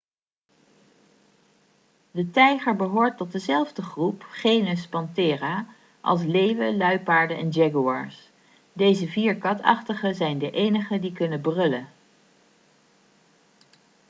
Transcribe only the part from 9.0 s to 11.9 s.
vier katachtigen zijn de enigen die kunnen brullen